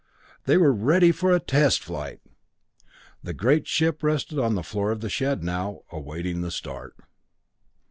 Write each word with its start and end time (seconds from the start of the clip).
They 0.45 0.57
were 0.57 0.73
ready 0.73 1.11
for 1.11 1.31
a 1.31 1.39
test 1.39 1.83
flight! 1.83 2.21
The 3.21 3.35
great 3.35 3.67
ship 3.67 4.01
rested 4.01 4.39
on 4.39 4.55
the 4.55 4.63
floor 4.63 4.89
of 4.91 5.01
the 5.01 5.09
shed 5.11 5.43
now, 5.43 5.81
awaiting 5.91 6.41
the 6.41 6.49
start. 6.49 6.95